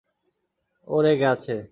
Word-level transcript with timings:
ও 0.87 0.95
রেগে 1.01 1.25
আছে। 1.25 1.55